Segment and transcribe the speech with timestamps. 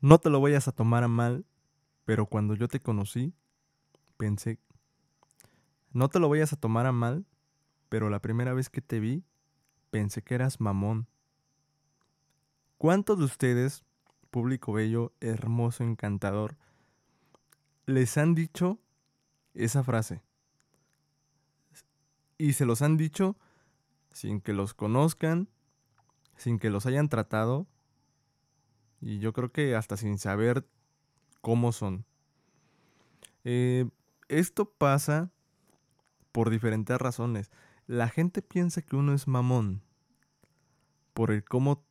[0.00, 1.44] No te lo vayas a tomar a mal,
[2.06, 3.34] pero cuando yo te conocí,
[4.16, 4.58] pensé,
[5.92, 7.26] no te lo vayas a tomar a mal,
[7.90, 9.24] pero la primera vez que te vi,
[9.90, 11.06] pensé que eras mamón.
[12.78, 13.84] ¿Cuántos de ustedes,
[14.30, 16.56] público bello, hermoso, encantador,
[17.84, 18.78] les han dicho
[19.52, 20.22] esa frase?
[22.38, 23.36] Y se los han dicho
[24.12, 25.48] sin que los conozcan,
[26.36, 27.66] sin que los hayan tratado,
[29.00, 30.66] y yo creo que hasta sin saber
[31.40, 32.04] cómo son.
[33.44, 33.88] Eh,
[34.28, 35.30] esto pasa
[36.32, 37.50] por diferentes razones.
[37.86, 39.82] La gente piensa que uno es mamón
[41.14, 41.84] por el cómo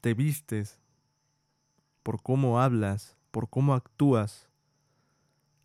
[0.00, 0.80] te vistes,
[2.02, 4.48] por cómo hablas, por cómo actúas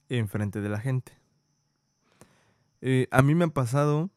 [0.09, 1.17] en frente de la gente.
[2.81, 4.09] Eh, a mí me ha pasado,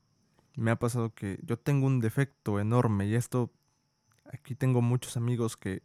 [0.54, 3.52] me ha pasado que yo tengo un defecto enorme y esto,
[4.32, 5.82] aquí tengo muchos amigos que,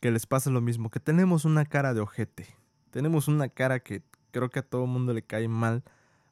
[0.00, 2.46] que les pasa lo mismo, que tenemos una cara de ojete,
[2.90, 5.82] tenemos una cara que creo que a todo mundo le cae mal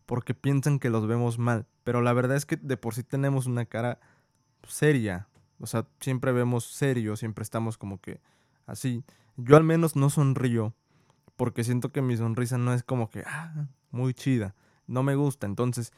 [0.06, 3.46] porque piensan que los vemos mal, pero la verdad es que de por sí tenemos
[3.46, 3.98] una cara
[4.68, 5.28] seria,
[5.60, 8.20] o sea, siempre vemos serio, siempre estamos como que
[8.66, 9.04] así.
[9.36, 10.74] Yo al menos no sonrío
[11.36, 14.54] porque siento que mi sonrisa no es como que, ah, muy chida,
[14.86, 15.46] no me gusta.
[15.46, 15.92] Entonces,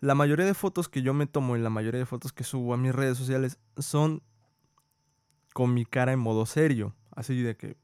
[0.00, 2.74] la mayoría de fotos que yo me tomo y la mayoría de fotos que subo
[2.74, 4.22] a mis redes sociales son
[5.56, 7.78] con mi cara en modo serio, así de que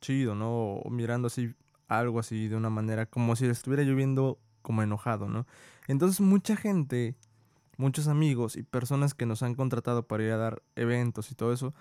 [0.00, 0.72] chido, ¿no?
[0.78, 1.54] O mirando así
[1.86, 5.46] algo así de una manera como si estuviera lloviendo como enojado, ¿no?
[5.86, 7.14] Entonces mucha gente,
[7.76, 11.52] muchos amigos y personas que nos han contratado para ir a dar eventos y todo
[11.52, 11.74] eso,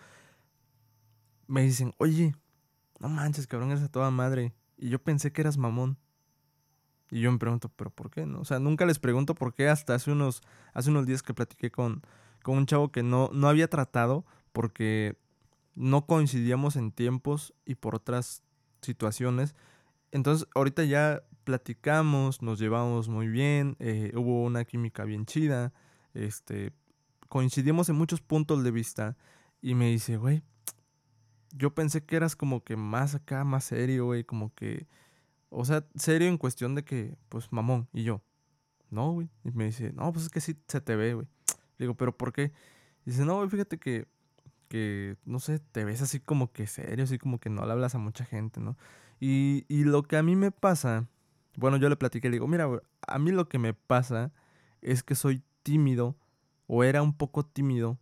[1.47, 2.35] me dicen, oye,
[2.99, 4.53] no manches, cabrón, eres a toda madre.
[4.77, 5.97] Y yo pensé que eras mamón.
[7.09, 8.27] Y yo me pregunto, ¿pero por qué?
[8.27, 8.41] No?
[8.41, 11.71] O sea, nunca les pregunto por qué hasta hace unos, hace unos días que platiqué
[11.71, 12.03] con,
[12.43, 15.17] con un chavo que no, no había tratado porque
[15.75, 18.43] no coincidíamos en tiempos y por otras
[18.81, 19.55] situaciones.
[20.11, 25.73] Entonces, ahorita ya platicamos, nos llevamos muy bien, eh, hubo una química bien chida,
[26.13, 26.71] este,
[27.27, 29.17] coincidimos en muchos puntos de vista
[29.61, 30.43] y me dice, güey,
[31.55, 34.87] yo pensé que eras como que más acá, más serio, güey, como que,
[35.49, 38.21] o sea, serio en cuestión de que, pues, mamón, y yo,
[38.89, 41.27] no, güey, y me dice, no, pues es que sí se te ve, güey.
[41.79, 42.51] Digo, pero ¿por qué?
[43.05, 44.07] dice, no, güey, fíjate que
[44.73, 47.93] que, no sé, te ves así como que serio, así como que no le hablas
[47.93, 48.75] a mucha gente, ¿no?
[49.19, 51.05] Y, y lo que a mí me pasa,
[51.57, 52.67] bueno, yo le platiqué, le digo, mira,
[53.07, 54.31] a mí lo que me pasa
[54.81, 56.15] es que soy tímido
[56.65, 57.99] o era un poco tímido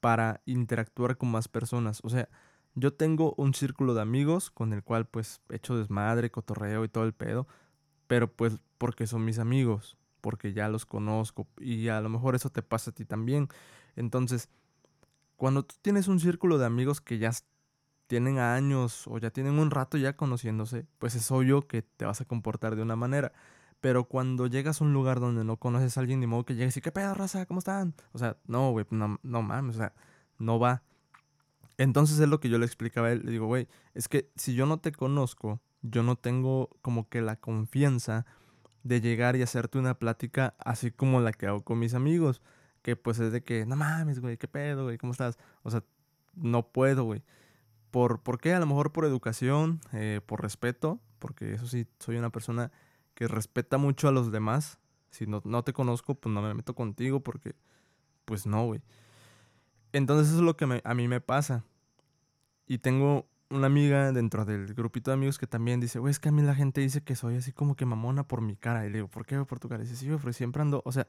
[0.00, 2.00] para interactuar con más personas.
[2.02, 2.28] O sea,
[2.74, 7.04] yo tengo un círculo de amigos con el cual pues echo desmadre, cotorreo y todo
[7.04, 7.46] el pedo,
[8.08, 12.50] pero pues porque son mis amigos, porque ya los conozco y a lo mejor eso
[12.50, 13.46] te pasa a ti también.
[13.94, 14.48] Entonces,
[15.36, 17.32] cuando tú tienes un círculo de amigos que ya
[18.06, 22.20] tienen años o ya tienen un rato ya conociéndose, pues es obvio que te vas
[22.20, 23.32] a comportar de una manera.
[23.80, 26.76] Pero cuando llegas a un lugar donde no conoces a alguien, ni modo que llegues
[26.76, 27.44] y ¿qué pedo, raza?
[27.46, 27.94] ¿Cómo están?
[28.12, 29.92] O sea, no, güey, no, no mames, o sea,
[30.38, 30.82] no va.
[31.76, 33.22] Entonces es lo que yo le explicaba a él.
[33.24, 37.20] Le digo, güey, es que si yo no te conozco, yo no tengo como que
[37.20, 38.24] la confianza
[38.84, 42.42] de llegar y hacerte una plática así como la que hago con mis amigos
[42.84, 44.98] que pues es de que, no mames, güey, ¿qué pedo, güey?
[44.98, 45.38] ¿Cómo estás?
[45.62, 45.82] O sea,
[46.34, 47.22] no puedo, güey.
[47.90, 48.52] ¿Por, ¿Por qué?
[48.52, 52.70] A lo mejor por educación, eh, por respeto, porque eso sí, soy una persona
[53.14, 54.78] que respeta mucho a los demás.
[55.10, 57.54] Si no, no te conozco, pues no me meto contigo porque,
[58.26, 58.82] pues no, güey.
[59.94, 61.64] Entonces eso es lo que a mí me pasa.
[62.66, 66.28] Y tengo una amiga dentro del grupito de amigos que también dice, güey, es que
[66.28, 68.84] a mí la gente dice que soy así como que mamona por mi cara.
[68.84, 69.82] Y le digo, ¿por qué por tu cara?
[69.82, 71.08] Y dice, sí, güey, siempre ando, o sea,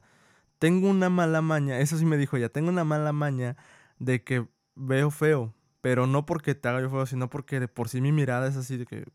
[0.60, 3.58] tengo una mala maña, eso sí me dijo ya, tengo una mala maña
[4.00, 7.90] de que veo feo, pero no porque te haga yo feo, sino porque de por
[7.90, 9.06] sí mi mirada es así de que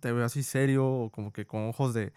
[0.00, 2.12] te veo así serio o como que con ojos de,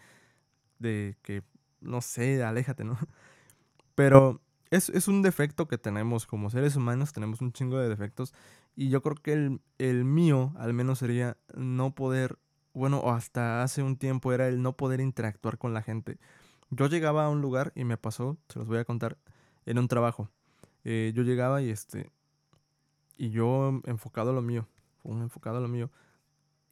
[0.80, 1.44] de que,
[1.82, 2.98] no sé, aléjate, ¿no?
[3.96, 8.34] Pero es, es, un defecto que tenemos como seres humanos, tenemos un chingo de defectos
[8.76, 12.40] y yo creo que el, el mío al menos sería no poder,
[12.74, 16.18] bueno, hasta hace un tiempo era el no poder interactuar con la gente.
[16.76, 19.18] Yo llegaba a un lugar y me pasó, se los voy a contar,
[19.66, 20.30] en un trabajo.
[20.84, 22.12] Eh, yo llegaba y este.
[23.18, 24.68] Y yo enfocado a lo mío.
[25.04, 25.92] Un enfocado a lo mío.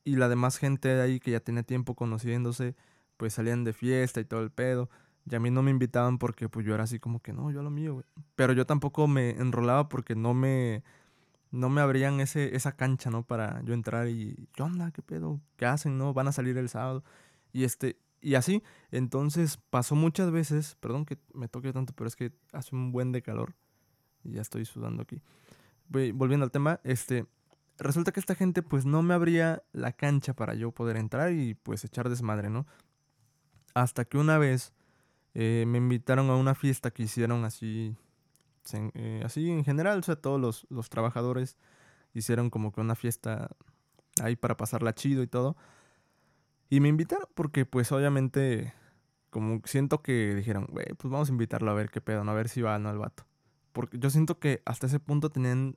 [0.04, 2.76] Y la demás gente de ahí que ya tenía tiempo conociéndose,
[3.18, 4.90] pues salían de fiesta y todo el pedo.
[5.30, 7.60] Y a mí no me invitaban porque pues yo era así como que no, yo
[7.60, 8.06] a lo mío, güey.
[8.36, 10.84] Pero yo tampoco me enrolaba porque no me.
[11.52, 13.24] No me abrían ese, esa cancha, ¿no?
[13.24, 14.48] Para yo entrar y.
[14.54, 14.92] ¿Qué onda?
[14.92, 15.42] ¿Qué pedo?
[15.58, 15.98] ¿Qué hacen?
[15.98, 16.14] ¿No?
[16.14, 17.04] Van a salir el sábado.
[17.54, 22.16] Y este y así, entonces pasó muchas veces, perdón que me toque tanto, pero es
[22.16, 23.56] que hace un buen de calor
[24.24, 25.22] y ya estoy sudando aquí.
[25.90, 27.26] Volviendo al tema, este,
[27.78, 31.56] resulta que esta gente pues no me abría la cancha para yo poder entrar y
[31.56, 32.66] pues echar desmadre, ¿no?
[33.74, 34.74] Hasta que una vez
[35.34, 37.96] eh, me invitaron a una fiesta que hicieron así,
[38.74, 41.58] eh, así en general, o sea, todos los, los trabajadores
[42.14, 43.50] hicieron como que una fiesta
[44.22, 45.58] ahí para pasarla chido y todo.
[46.72, 48.74] Y me invitaron porque pues obviamente
[49.30, 52.32] como siento que dijeron, güey, pues vamos a invitarlo a ver qué pedo, ¿no?
[52.32, 53.26] a ver si va no el vato.
[53.74, 55.76] Porque yo siento que hasta ese punto tenían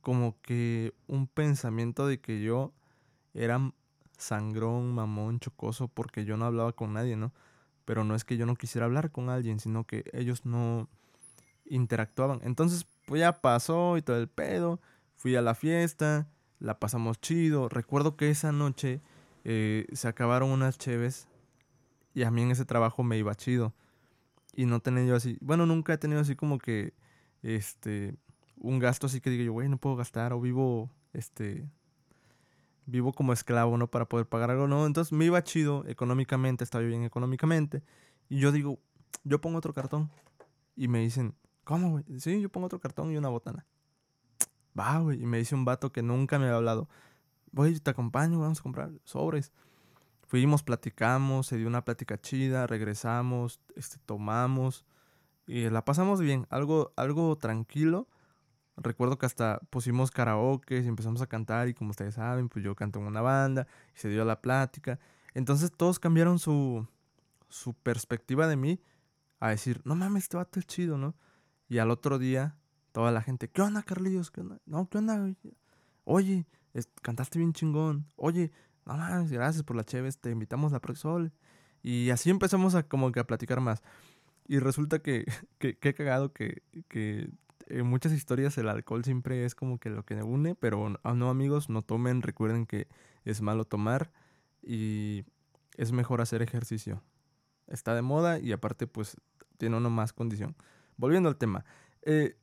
[0.00, 2.72] como que un pensamiento de que yo
[3.34, 3.72] era
[4.18, 7.32] sangrón, mamón, chocoso, porque yo no hablaba con nadie, ¿no?
[7.84, 10.88] Pero no es que yo no quisiera hablar con alguien, sino que ellos no
[11.66, 12.40] interactuaban.
[12.42, 14.80] Entonces, pues ya pasó y todo el pedo.
[15.14, 16.26] Fui a la fiesta,
[16.58, 17.68] la pasamos chido.
[17.68, 19.02] Recuerdo que esa noche
[19.48, 21.28] eh, se acabaron unas cheves
[22.14, 23.72] y a mí en ese trabajo me iba chido.
[24.52, 26.94] Y no tenía yo así, bueno, nunca he tenido así como que,
[27.42, 28.16] este,
[28.56, 31.70] un gasto así que diga yo, güey, no puedo gastar o vivo, este,
[32.86, 33.86] vivo como esclavo, ¿no?
[33.88, 34.84] Para poder pagar algo, ¿no?
[34.84, 37.84] Entonces me iba chido económicamente, estaba bien económicamente.
[38.28, 38.80] Y yo digo,
[39.22, 40.10] yo pongo otro cartón.
[40.74, 42.04] Y me dicen, ¿cómo, güey?
[42.18, 43.64] Sí, yo pongo otro cartón y una botana.
[44.76, 45.22] Va, güey.
[45.22, 46.88] Y me dice un vato que nunca me había hablado.
[47.56, 49.52] Güey, te acompaño, vamos a comprar sobres.
[50.28, 54.84] Fuimos, platicamos, se dio una plática chida, regresamos, este, tomamos.
[55.48, 58.06] Y la pasamos bien, algo, algo tranquilo
[58.76, 62.74] Recuerdo que hasta pusimos karaoke y empezamos a cantar y como ustedes saben, pues yo
[62.74, 64.98] canto en una banda y se dio la plática.
[65.32, 66.86] Entonces todos cambiaron su,
[67.48, 68.80] su perspectiva de mí
[69.40, 71.14] a decir, no mames, este vato es chido, ¿no?
[71.68, 72.56] Y al otro día,
[72.92, 74.30] toda la gente, ¿qué onda, Carlillos?
[74.30, 74.58] ¿Qué onda?
[74.66, 75.34] No, ¿qué onda?
[76.04, 76.46] Oye,
[77.02, 78.06] cantaste bien chingón.
[78.16, 78.52] Oye,
[78.84, 81.32] no mames, gracias por la chévere, te invitamos a Proxol.
[81.82, 83.82] Y así empezamos a como que a platicar más.
[84.46, 85.24] Y resulta que,
[85.58, 87.30] que, he cagado que, que
[87.68, 91.68] en muchas historias el alcohol siempre es como que lo que une, pero no amigos,
[91.68, 92.88] no tomen, recuerden que
[93.24, 94.12] es malo tomar
[94.62, 95.24] y
[95.76, 97.02] es mejor hacer ejercicio.
[97.66, 99.16] Está de moda y aparte pues
[99.58, 100.56] tiene uno más condición.
[100.96, 101.64] Volviendo al tema.
[102.02, 102.36] Eh,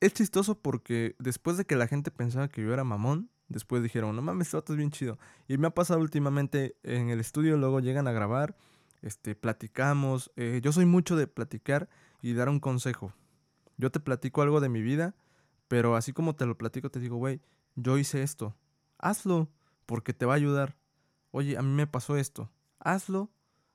[0.00, 4.14] es chistoso porque después de que la gente pensaba que yo era mamón, después dijeron,
[4.14, 5.18] no mames, este es bien chido.
[5.46, 8.56] Y me ha pasado últimamente en el estudio, luego llegan a grabar,
[9.02, 10.30] este, platicamos.
[10.36, 11.88] Eh, yo soy mucho de platicar
[12.22, 13.12] y dar un consejo.
[13.76, 15.14] Yo te platico algo de mi vida,
[15.68, 17.40] pero así como te lo platico, te digo, güey,
[17.76, 18.56] yo hice esto.
[18.98, 19.48] Hazlo,
[19.86, 20.76] porque te va a ayudar.
[21.30, 22.50] Oye, a mí me pasó esto.
[22.80, 23.30] Hazlo.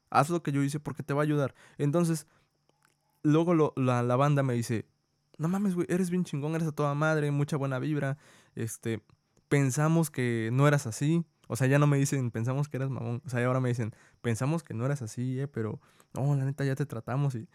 [0.10, 1.56] Haz lo que yo hice porque te va a ayudar.
[1.80, 2.28] Entonces,
[3.24, 4.86] luego la, la, banda me dice,
[5.40, 8.20] no mames, güey, eres bien chingón, eres a toda madre, mucha buena vibra.
[8.54, 9.02] Este,
[9.54, 11.24] pensamos que no eras así.
[11.48, 13.22] O sea, ya no me dicen, pensamos que eras mamón.
[13.24, 15.80] O sea, ahora me dicen, pensamos que no eras así, eh, pero
[16.16, 17.36] no, la neta ya te tratamos.
[17.36, 17.48] Y,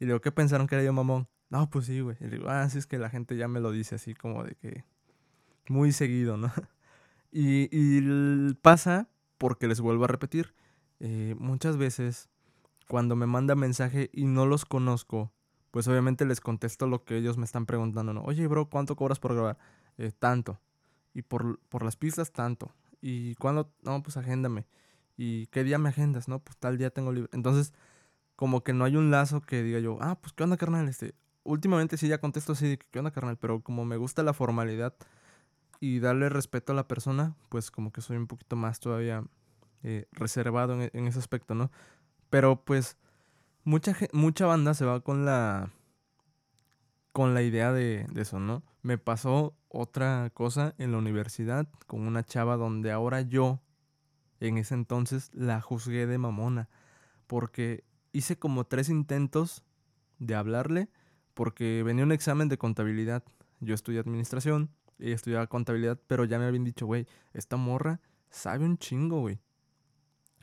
[0.00, 1.28] y digo, ¿qué pensaron que era yo mamón?
[1.50, 2.16] No, pues sí, güey.
[2.20, 4.54] Y digo, ah, sí es que la gente ya me lo dice así como de
[4.54, 4.84] que
[5.68, 6.50] muy seguido, ¿no?
[7.34, 9.08] Y, y pasa
[9.38, 10.54] porque les vuelvo a repetir.
[11.00, 12.28] Eh, muchas veces
[12.88, 15.32] cuando me manda mensaje y no los conozco,
[15.70, 18.22] pues obviamente les contesto lo que ellos me están preguntando, ¿no?
[18.24, 19.56] Oye, bro, ¿cuánto cobras por grabar?
[19.96, 20.60] Eh, tanto.
[21.14, 22.72] Y por, por las pistas, tanto.
[23.00, 23.72] ¿Y cuándo?
[23.82, 24.66] No, pues agéndame.
[25.16, 26.28] ¿Y qué día me agendas?
[26.28, 27.30] No, pues tal día tengo libre.
[27.32, 27.72] Entonces,
[28.36, 31.14] como que no hay un lazo que diga yo, ah, pues qué onda, carnal, este,
[31.44, 33.36] últimamente sí ya contesto así, ¿qué onda, carnal?
[33.36, 34.94] Pero como me gusta la formalidad
[35.80, 39.24] y darle respeto a la persona, pues como que soy un poquito más todavía
[39.82, 41.70] eh, reservado en, ese aspecto, ¿no?
[42.30, 42.96] Pero pues
[43.64, 45.70] mucha, mucha banda se va con la
[47.12, 48.62] con la idea de, de, eso, ¿no?
[48.82, 53.60] Me pasó otra cosa en la universidad con una chava donde ahora yo,
[54.38, 56.68] en ese entonces, la juzgué de mamona.
[57.26, 59.64] Porque hice como tres intentos
[60.18, 60.88] de hablarle
[61.34, 63.24] porque venía un examen de contabilidad.
[63.60, 68.66] Yo estudié administración, ella estudiaba contabilidad, pero ya me habían dicho, güey, esta morra sabe
[68.66, 69.40] un chingo, güey.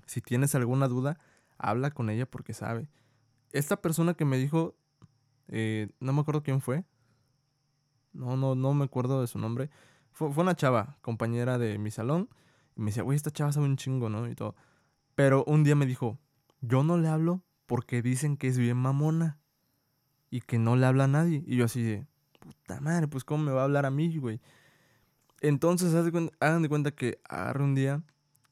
[0.07, 1.19] Si tienes alguna duda,
[1.59, 2.89] habla con ella porque sabe.
[3.51, 4.75] Esta persona que me dijo,
[5.49, 6.83] eh, no me acuerdo quién fue.
[8.13, 9.69] No, no, no me acuerdo de su nombre.
[10.11, 12.29] Fue, una chava, compañera de mi salón.
[12.75, 14.27] Y me decía, güey, esta chava sabe un chingo, ¿no?
[14.27, 14.55] Y todo.
[15.15, 16.19] Pero un día me dijo,
[16.61, 19.39] yo no le hablo porque dicen que es bien mamona
[20.29, 21.43] y que no le habla a nadie.
[21.45, 22.07] Y yo así de,
[22.39, 24.41] puta madre, pues cómo me va a hablar a mí, güey.
[25.41, 25.93] Entonces,
[26.39, 28.03] hagan de cuenta que agarré un día,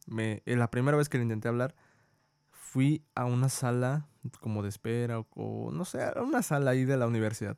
[0.05, 1.75] me, la primera vez que le intenté hablar,
[2.51, 4.07] fui a una sala
[4.39, 7.57] como de espera o, no sé, a una sala ahí de la universidad.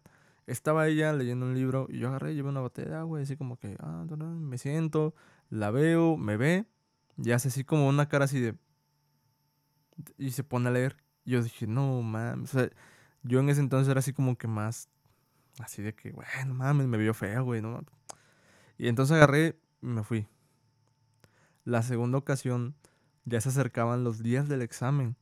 [0.50, 3.58] Estaba ella leyendo un libro y yo agarré, llevé una botella de agua así como
[3.58, 5.13] que, ah, me siento,
[5.50, 6.65] la veo, me ve
[7.18, 8.56] y hace así como una cara así de...
[10.18, 10.98] Y se pone a leer.
[11.25, 12.70] Y yo dije, no mames, o sea,
[13.24, 14.89] yo en ese entonces era así como que más,
[15.60, 17.84] así de que, bueno, mames, me vio feo, güey, ¿no?
[18.77, 20.27] Y entonces agarré, y me fui.
[21.65, 22.75] La segunda ocasión
[23.25, 25.15] ya se acercaban los días del examen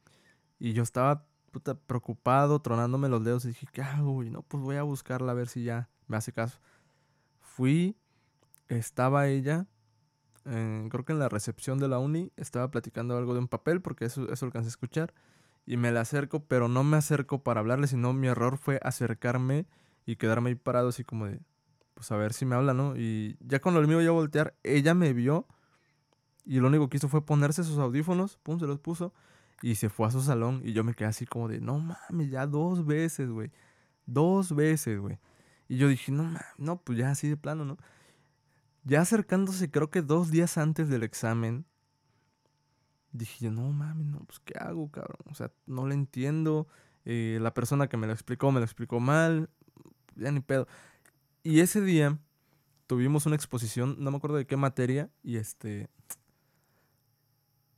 [0.59, 4.23] y yo estaba puta, preocupado, tronándome los dedos y dije, ¿qué hago?
[4.23, 6.59] Y no, pues voy a buscarla a ver si ya me hace caso.
[7.39, 7.97] Fui,
[8.67, 9.65] estaba ella,
[10.43, 14.05] creo que en la recepción de la uni, estaba platicando algo de un papel porque
[14.05, 15.13] eso, eso alcancé a escuchar
[15.65, 19.65] y me la acerco, pero no me acerco para hablarle, sino mi error fue acercarme
[20.05, 21.41] y quedarme ahí parado así como de,
[21.93, 22.95] pues a ver si me habla, ¿no?
[22.95, 25.45] Y ya cuando le iba a voltear, ella me vio
[26.45, 29.13] y lo único que hizo fue ponerse sus audífonos, pum, se los puso
[29.61, 32.29] y se fue a su salón y yo me quedé así como de, no mames,
[32.29, 33.51] ya dos veces, güey.
[34.05, 35.19] Dos veces, güey.
[35.67, 37.77] Y yo dije, no mames, no, pues ya así de plano, ¿no?
[38.83, 41.65] Ya acercándose, creo que dos días antes del examen,
[43.11, 45.19] dije yo, no mames, no, pues ¿qué hago, cabrón?
[45.25, 46.67] O sea, no le entiendo.
[47.05, 49.49] Eh, la persona que me lo explicó, me lo explicó mal.
[50.15, 50.67] Ya ni pedo.
[51.43, 52.17] Y ese día
[52.87, 55.89] tuvimos una exposición, no me acuerdo de qué materia, y este.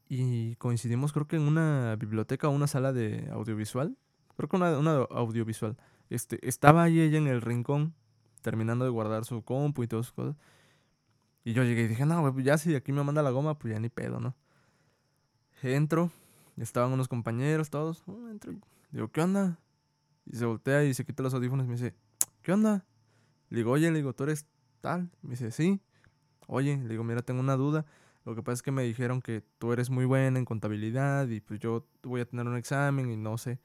[0.10, 3.96] Y coincidimos, creo que en una biblioteca o una sala de audiovisual.
[4.36, 5.78] Creo que una, una audiovisual.
[6.10, 7.94] Este, estaba ahí ella en el rincón,
[8.42, 10.36] terminando de guardar su compu y todas sus cosas.
[11.44, 13.80] Y yo llegué y dije, no, ya si aquí me manda la goma, pues ya
[13.80, 14.36] ni pedo, ¿no?
[15.62, 16.12] Entro,
[16.58, 18.04] estaban unos compañeros, todos.
[18.08, 18.54] Oh, entro,
[18.92, 19.60] digo, ¿qué onda?
[20.25, 21.94] Y se voltea y se quita los audífonos y me dice,
[22.42, 22.84] ¿qué onda?
[23.50, 24.48] Le digo, oye, le digo, ¿tú eres
[24.82, 25.12] tal?
[25.22, 25.80] Me dice, sí.
[26.48, 27.86] Oye, le digo, mira, tengo una duda.
[28.29, 31.41] Lo que pasa es que me dijeron que tú eres muy buena en contabilidad y
[31.41, 33.59] pues yo voy a tener un examen y no sé.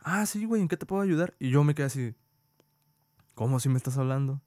[0.00, 1.34] Ah, sí, güey, ¿en qué te puedo ayudar?
[1.38, 2.14] Y yo me quedé así,
[3.34, 4.40] ¿cómo si me estás hablando?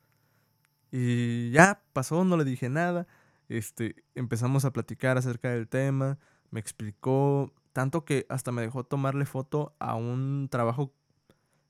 [0.91, 3.07] Y ya pasó, no le dije nada.
[3.49, 6.17] Este, empezamos a platicar acerca del tema
[6.53, 10.93] me explicó tanto que hasta me dejó tomarle foto a un trabajo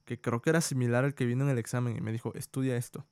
[0.03, 2.75] que creo que era similar al que vino en el examen y me dijo, estudia
[2.75, 3.07] esto,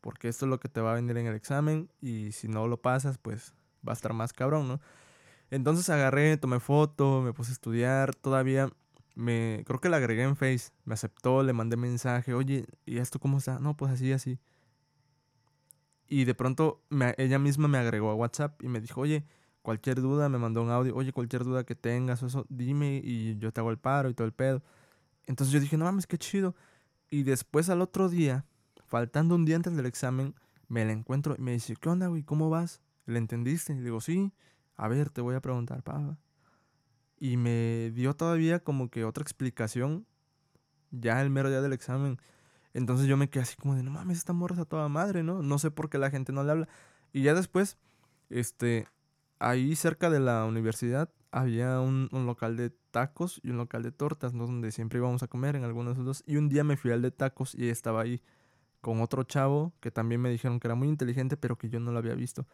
[0.00, 2.66] porque esto es lo que te va a venir en el examen y si no
[2.66, 3.54] lo pasas, pues
[3.86, 4.80] va a estar más cabrón, ¿no?
[5.50, 8.70] Entonces agarré, tomé foto, me puse a estudiar, todavía
[9.14, 13.18] me, creo que la agregué en Face, me aceptó, le mandé mensaje, oye, ¿y esto
[13.18, 13.58] cómo está?
[13.60, 14.38] No, pues así, así.
[16.08, 16.82] Y de pronto
[17.16, 19.24] ella misma me agregó a WhatsApp y me dijo, oye,
[19.66, 23.36] Cualquier duda me mandó un audio, oye, cualquier duda que tengas o eso, dime y
[23.38, 24.62] yo te hago el paro y todo el pedo.
[25.26, 26.54] Entonces yo dije, no mames, qué chido.
[27.10, 28.44] Y después al otro día,
[28.86, 30.36] faltando un día antes del examen,
[30.68, 32.22] me la encuentro y me dice, ¿qué onda, güey?
[32.22, 32.80] ¿Cómo vas?
[33.06, 33.72] ¿Le entendiste?
[33.72, 34.32] Y digo, sí.
[34.76, 36.18] A ver, te voy a preguntar, pa.
[37.18, 40.06] Y me dio todavía como que otra explicación
[40.90, 42.18] ya el mero día del examen.
[42.74, 45.42] Entonces yo me quedé así como de, no mames, esta morra a toda madre, ¿no?
[45.42, 46.68] No sé por qué la gente no le habla.
[47.12, 47.78] Y ya después,
[48.28, 48.86] este,
[49.38, 54.34] ahí cerca de la universidad había un, local de tacos y un local de tortas,
[54.34, 54.46] ¿no?
[54.46, 56.32] Donde siempre íbamos a comer en algunos de.
[56.32, 58.22] Y un día me fui al de tacos y estaba ahí
[58.80, 61.92] con otro chavo que también me dijeron que era muy inteligente, pero que yo no
[61.92, 62.46] lo había visto.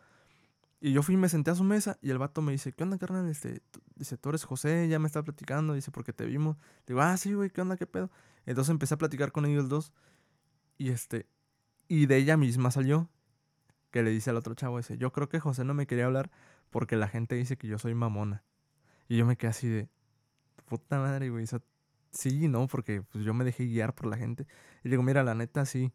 [0.84, 2.82] Y yo fui y me senté a su mesa y el vato me dice, ¿qué
[2.82, 3.28] onda, carnal?
[3.28, 3.62] Este,
[3.94, 6.56] dice, tú eres José, ya me está platicando, dice, porque te vimos.
[6.88, 8.10] Digo, ah, sí, güey, ¿qué onda, qué pedo?
[8.46, 9.92] Entonces empecé a platicar con ellos dos
[10.78, 11.28] y este,
[11.86, 13.08] y de ella misma salió
[13.92, 16.32] que le dice al otro chavo ese, yo creo que José no me quería hablar
[16.70, 18.42] porque la gente dice que yo soy mamona.
[19.08, 19.88] Y yo me quedé así de,
[20.64, 21.46] puta madre, güey.
[22.10, 24.48] sí, no, porque pues, yo me dejé guiar por la gente.
[24.82, 25.92] Y digo, mira, la neta sí.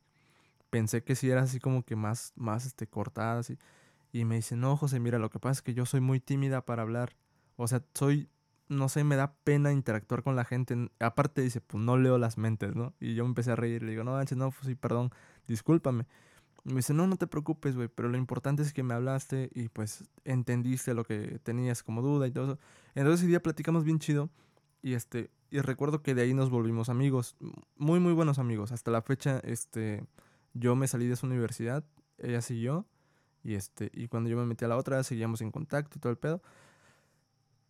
[0.69, 3.57] Pensé que sí era así como que más, más este, cortada, así.
[4.17, 6.65] Y me dice, no, José, mira, lo que pasa es que yo soy muy tímida
[6.65, 7.15] para hablar.
[7.55, 8.29] O sea, soy,
[8.67, 10.89] no sé, me da pena interactuar con la gente.
[10.99, 12.93] Aparte dice, pues no leo las mentes, ¿no?
[12.99, 13.83] Y yo me empecé a reír.
[13.83, 15.11] Le digo, no, no, pues sí, perdón,
[15.47, 16.05] discúlpame
[16.67, 19.69] me dice, no, no te preocupes, güey, pero lo importante es que me hablaste y
[19.69, 22.59] pues entendiste lo que tenías como duda y todo eso.
[22.93, 24.29] Entonces ese día platicamos bien chido
[24.81, 27.37] y este, y recuerdo que de ahí nos volvimos amigos,
[27.77, 28.73] muy, muy buenos amigos.
[28.73, 30.03] Hasta la fecha, este,
[30.53, 31.85] yo me salí de su universidad,
[32.17, 32.85] ella siguió
[33.47, 36.11] y este, y cuando yo me metí a la otra, seguíamos en contacto y todo
[36.11, 36.41] el pedo.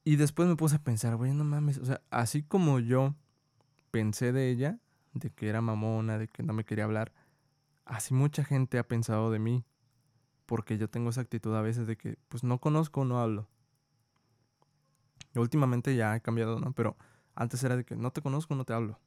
[0.03, 3.13] Y después me puse a pensar, güey, no mames, o sea, así como yo
[3.91, 4.79] pensé de ella,
[5.13, 7.13] de que era mamona, de que no me quería hablar,
[7.86, 9.65] así mucha gente ha pensado de mí,
[10.48, 13.48] porque yo tengo esa actitud a veces de que pues no conozco, no hablo.
[15.36, 16.72] últimamente ya he cambiado, ¿no?
[16.72, 16.98] Pero
[17.36, 19.00] antes era de que no te conozco, no te hablo.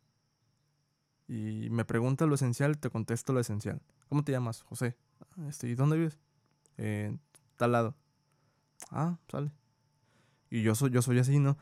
[1.26, 3.82] Y me pregunta lo esencial, te contesto lo esencial.
[4.08, 4.62] ¿Cómo te llamas?
[4.62, 4.96] José.
[5.48, 6.20] Este, ¿Y dónde vives?
[6.76, 7.20] En
[7.56, 7.94] tal lado.
[8.90, 9.50] Ah, sale.
[10.50, 11.56] Y yo soy, yo soy así, ¿no?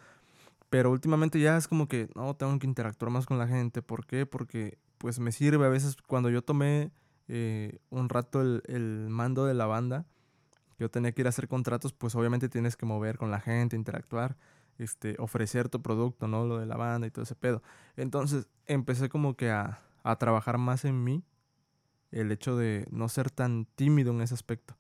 [0.70, 3.82] Pero últimamente ya es como que no tengo que interactuar más con la gente.
[3.82, 4.26] ¿Por qué?
[4.26, 6.90] Porque pues me sirve a veces cuando yo tomé
[7.28, 10.06] eh, un rato el, mando de la banda,
[10.78, 13.76] yo tenía que ir a hacer contratos, pues obviamente tienes que mover con la gente,
[13.76, 14.36] interactuar,
[14.78, 16.46] este, ofrecer tu producto, ¿no?
[16.46, 17.62] Lo de la banda y todo ese pedo.
[17.96, 21.24] Entonces empecé como que a, a trabajar más en mí,
[22.10, 24.76] el hecho de no ser tan tímido en ese aspecto.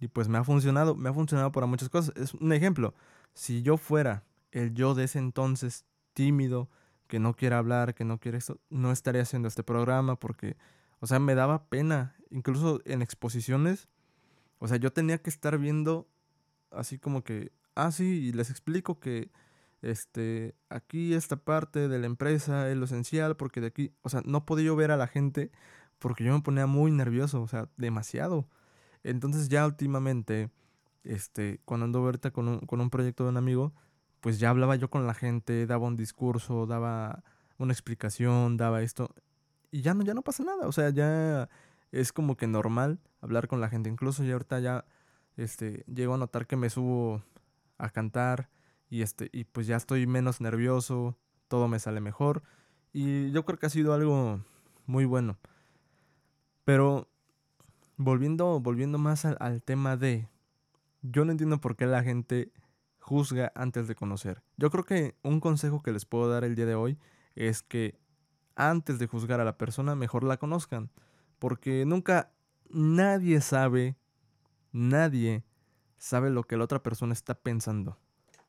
[0.00, 2.14] Y pues me ha funcionado, me ha funcionado para muchas cosas.
[2.16, 2.94] Es un ejemplo.
[3.34, 6.68] Si yo fuera el yo de ese entonces tímido,
[7.06, 10.56] que no quiere hablar, que no quiere esto, no estaría haciendo este programa porque,
[11.00, 13.88] o sea, me daba pena, incluso en exposiciones,
[14.58, 16.08] o sea, yo tenía que estar viendo
[16.70, 19.30] así como que, ah, sí, y les explico que,
[19.82, 24.22] este, aquí esta parte de la empresa es lo esencial porque de aquí, o sea,
[24.24, 25.52] no podía yo ver a la gente
[25.98, 28.48] porque yo me ponía muy nervioso, o sea, demasiado.
[29.10, 30.50] Entonces ya últimamente,
[31.04, 33.72] este, cuando ando ahorita con un, con un proyecto de un amigo,
[34.20, 37.22] pues ya hablaba yo con la gente, daba un discurso, daba
[37.58, 39.14] una explicación, daba esto.
[39.70, 40.66] Y ya no, ya no pasa nada.
[40.66, 41.48] O sea, ya
[41.92, 43.88] es como que normal hablar con la gente.
[43.88, 44.84] Incluso ya ahorita ya
[45.36, 47.22] este, llego a notar que me subo
[47.78, 48.50] a cantar
[48.90, 51.16] y, este, y pues ya estoy menos nervioso,
[51.48, 52.42] todo me sale mejor.
[52.92, 54.40] Y yo creo que ha sido algo
[54.86, 55.38] muy bueno.
[56.64, 57.08] Pero
[57.96, 60.28] volviendo, volviendo más al, al tema de...
[61.02, 62.52] Yo no entiendo por qué la gente
[62.98, 64.42] juzga antes de conocer.
[64.56, 66.98] Yo creo que un consejo que les puedo dar el día de hoy
[67.36, 67.98] es que
[68.56, 70.90] antes de juzgar a la persona, mejor la conozcan.
[71.38, 72.32] Porque nunca
[72.70, 73.96] nadie sabe,
[74.72, 75.44] nadie
[75.98, 77.98] sabe lo que la otra persona está pensando.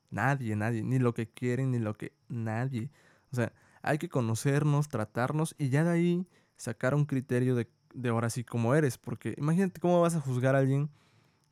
[0.09, 2.89] Nadie, nadie, ni lo que quieren, ni lo que nadie.
[3.31, 3.51] O sea,
[3.81, 8.43] hay que conocernos, tratarnos y ya de ahí sacar un criterio de, de ahora sí
[8.43, 8.97] como eres.
[8.97, 10.89] Porque imagínate cómo vas a juzgar a alguien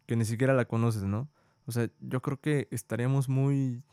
[0.05, 1.27] que ni siquiera la conoces, ¿no?
[1.65, 3.83] O sea, yo creo que estaríamos muy...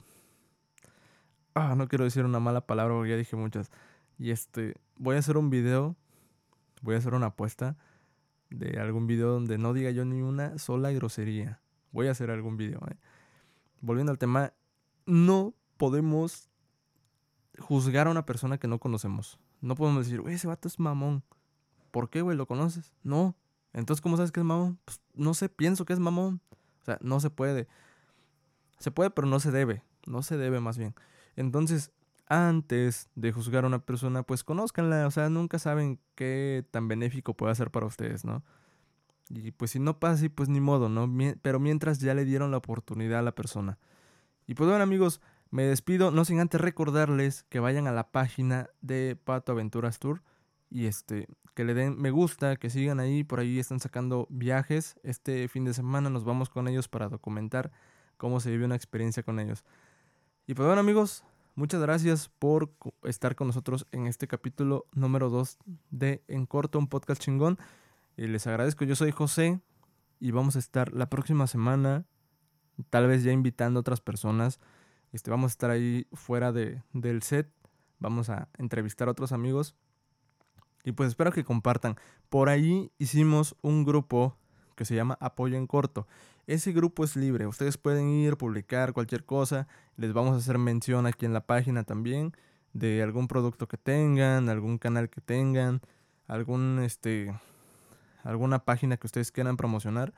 [1.54, 3.70] Ah, no quiero decir una mala palabra ya dije muchas.
[4.18, 5.96] Y este, voy a hacer un video,
[6.82, 7.76] voy a hacer una apuesta
[8.50, 11.60] de algún video donde no diga yo ni una sola grosería.
[11.90, 12.80] Voy a hacer algún video.
[12.90, 12.96] ¿eh?
[13.80, 14.52] Volviendo al tema,
[15.06, 16.50] no podemos
[17.58, 19.38] juzgar a una persona que no conocemos.
[19.60, 21.22] No podemos decir, güey, ese vato es mamón.
[21.92, 22.36] ¿Por qué, güey?
[22.36, 22.92] ¿Lo conoces?
[23.04, 23.36] No.
[23.72, 24.78] Entonces, ¿cómo sabes que es mamón?
[24.84, 26.40] Pues no sé, pienso que es mamón.
[26.80, 27.68] O sea, no se puede.
[28.78, 29.84] Se puede, pero no se debe.
[30.06, 30.94] No se debe más bien.
[31.36, 31.92] Entonces,
[32.26, 35.06] antes de juzgar a una persona, pues conózcanla.
[35.06, 38.42] O sea, nunca saben qué tan benéfico puede ser para ustedes, ¿no?
[39.28, 41.08] Y pues si no pasa así, pues ni modo, ¿no?
[41.42, 43.78] Pero mientras ya le dieron la oportunidad a la persona.
[44.46, 48.70] Y pues bueno, amigos, me despido, no sin antes recordarles que vayan a la página
[48.80, 50.22] de Pato Aventuras Tour
[50.72, 54.96] y este que le den me gusta, que sigan ahí, por ahí están sacando viajes.
[55.02, 57.70] Este fin de semana nos vamos con ellos para documentar
[58.16, 59.64] cómo se vive una experiencia con ellos.
[60.46, 62.72] Y pues bueno amigos, muchas gracias por
[63.04, 65.58] estar con nosotros en este capítulo número 2
[65.90, 67.58] de En Corto, un podcast chingón.
[68.16, 69.60] Y les agradezco, yo soy José
[70.20, 72.06] y vamos a estar la próxima semana,
[72.88, 74.58] tal vez ya invitando a otras personas.
[75.12, 77.52] Este, vamos a estar ahí fuera de, del set,
[77.98, 79.76] vamos a entrevistar a otros amigos
[80.84, 81.96] y pues espero que compartan.
[82.28, 84.36] Por ahí hicimos un grupo
[84.74, 86.06] que se llama Apoyo en Corto.
[86.46, 87.46] Ese grupo es libre.
[87.46, 89.68] Ustedes pueden ir, publicar cualquier cosa.
[89.96, 92.32] Les vamos a hacer mención aquí en la página también
[92.72, 95.82] de algún producto que tengan, algún canal que tengan,
[96.26, 97.32] algún este
[98.24, 100.14] alguna página que ustedes quieran promocionar.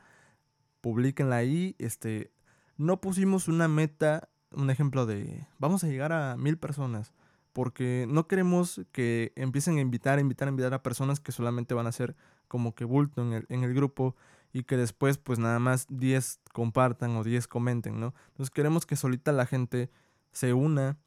[0.81, 1.75] Publíquenla ahí.
[1.77, 2.31] Este,
[2.77, 7.13] no pusimos una meta, un ejemplo de vamos a llegar a mil personas
[7.55, 11.93] porque no queremos que empiecen a invitar, invitar, invitar a personas que solamente van a
[11.93, 12.13] ser
[12.49, 14.13] como que bulto en el, en el grupo
[14.51, 18.13] y que después pues nada más 10 compartan o 10 comenten, ¿no?
[18.31, 19.89] Entonces queremos que solita la gente
[20.33, 20.97] se una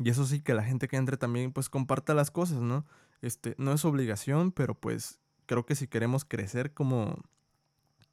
[0.00, 2.84] y eso sí, que la gente que entre también pues comparta las cosas, ¿no?
[3.22, 7.22] Este, no es obligación, pero pues creo que si queremos crecer como,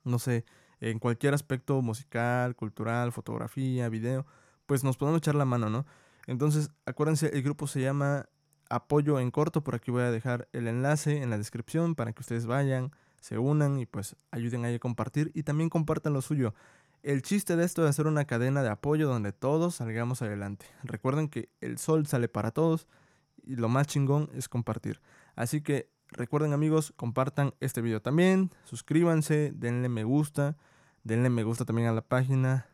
[0.04, 0.46] no sé,
[0.80, 4.28] en cualquier aspecto musical, cultural, fotografía, video,
[4.68, 5.88] pues nos podemos echar la mano, ¿no?
[6.28, 8.26] Entonces, acuérdense, el grupo se llama
[8.70, 9.64] Apoyo en Corto.
[9.64, 13.38] Por aquí voy a dejar el enlace en la descripción para que ustedes vayan, se
[13.38, 16.54] unan y pues ayuden ahí a compartir y también compartan lo suyo.
[17.04, 20.68] El chiste de esto es hacer una cadena de apoyo donde todos salgamos adelante.
[20.84, 22.88] Recuerden que el sol sale para todos
[23.44, 25.02] y lo más chingón es compartir.
[25.36, 30.58] Así que recuerden amigos, compartan este video también, suscríbanse, denle me gusta,
[31.04, 32.68] denle me gusta también a la página,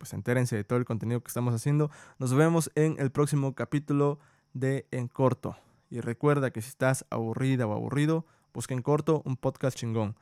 [0.00, 1.90] pues entérense de todo el contenido que estamos haciendo.
[2.18, 4.18] Nos vemos en el próximo capítulo
[4.54, 5.56] de En Corto.
[5.90, 10.16] Y recuerda que si estás aburrida o aburrido, busca En Corto un podcast chingón.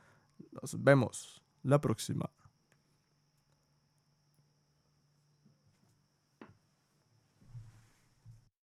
[0.50, 2.28] Nos vemos la próxima.